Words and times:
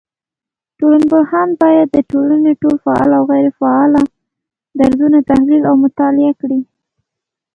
ټولنپوهان 0.77 1.49
بايد 1.61 1.87
د 1.91 1.97
ټولني 2.11 2.53
ټول 2.61 2.75
فعال 2.83 3.09
او 3.17 3.23
غيري 3.31 3.51
فعاله 3.59 4.01
درځونه 4.79 5.17
تحليل 5.29 5.63
او 5.69 5.75
مطالعه 5.83 6.33
کړي 6.41 6.59